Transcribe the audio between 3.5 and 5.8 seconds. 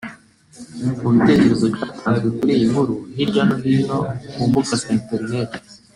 hino ku mbuga za interineti